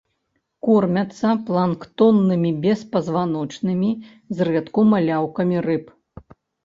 Кормяцца 0.67 1.33
планктоннымі 1.49 2.51
беспазваночнымі, 2.63 3.91
зрэдку 4.41 4.79
маляўкамі 4.95 5.57
рыб. 5.67 5.85